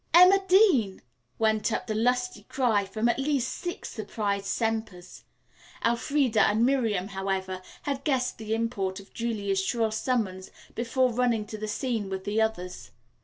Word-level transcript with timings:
"Emma 0.15 0.43
Dean!" 0.47 1.03
went 1.37 1.71
up 1.71 1.85
the 1.85 1.93
lusty 1.93 2.41
cry 2.49 2.85
from 2.85 3.07
at 3.07 3.19
least 3.19 3.49
six 3.53 3.87
surprised 3.89 4.47
Sempers. 4.47 5.25
Elfreda 5.85 6.41
and 6.41 6.65
Miriam, 6.65 7.09
however, 7.09 7.61
had 7.83 8.03
guessed 8.03 8.39
the 8.39 8.55
import 8.55 8.99
of 8.99 9.13
Julia's 9.13 9.63
shrill 9.63 9.91
summons 9.91 10.49
before 10.73 11.13
running 11.13 11.45
to 11.45 11.57
the 11.59 11.67
scene 11.67 12.09
with 12.09 12.23
the 12.23 12.41
others. 12.41 12.89